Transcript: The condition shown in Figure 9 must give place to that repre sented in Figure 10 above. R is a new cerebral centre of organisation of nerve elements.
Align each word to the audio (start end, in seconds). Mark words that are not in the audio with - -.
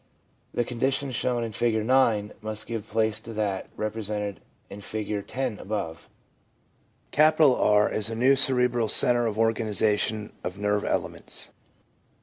The 0.51 0.63
condition 0.63 1.11
shown 1.11 1.43
in 1.43 1.51
Figure 1.51 1.83
9 1.83 2.33
must 2.41 2.65
give 2.65 2.87
place 2.89 3.19
to 3.19 3.33
that 3.33 3.67
repre 3.77 3.97
sented 4.03 4.37
in 4.67 4.81
Figure 4.81 5.21
10 5.21 5.59
above. 5.59 6.09
R 7.19 7.87
is 7.87 8.09
a 8.09 8.15
new 8.15 8.35
cerebral 8.35 8.87
centre 8.87 9.27
of 9.27 9.37
organisation 9.37 10.33
of 10.43 10.57
nerve 10.57 10.83
elements. 10.83 11.49